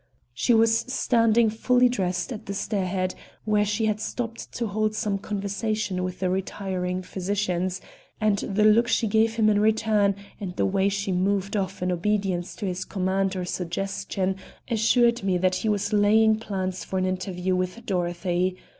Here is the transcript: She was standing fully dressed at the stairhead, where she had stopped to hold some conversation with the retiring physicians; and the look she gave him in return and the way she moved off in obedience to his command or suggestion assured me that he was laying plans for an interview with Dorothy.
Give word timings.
She 0.33 0.51
was 0.55 0.75
standing 0.91 1.51
fully 1.51 1.87
dressed 1.87 2.33
at 2.33 2.47
the 2.47 2.55
stairhead, 2.55 3.13
where 3.45 3.63
she 3.63 3.85
had 3.85 3.99
stopped 3.99 4.51
to 4.53 4.65
hold 4.65 4.95
some 4.95 5.19
conversation 5.19 6.03
with 6.03 6.21
the 6.21 6.27
retiring 6.31 7.03
physicians; 7.03 7.81
and 8.19 8.39
the 8.39 8.63
look 8.63 8.87
she 8.87 9.05
gave 9.05 9.35
him 9.35 9.47
in 9.47 9.59
return 9.59 10.15
and 10.39 10.55
the 10.55 10.65
way 10.65 10.89
she 10.89 11.11
moved 11.11 11.55
off 11.55 11.83
in 11.83 11.91
obedience 11.91 12.55
to 12.55 12.65
his 12.65 12.83
command 12.83 13.35
or 13.35 13.45
suggestion 13.45 14.37
assured 14.71 15.23
me 15.23 15.37
that 15.37 15.57
he 15.57 15.69
was 15.69 15.93
laying 15.93 16.39
plans 16.39 16.83
for 16.83 16.97
an 16.97 17.05
interview 17.05 17.55
with 17.55 17.85
Dorothy. 17.85 18.57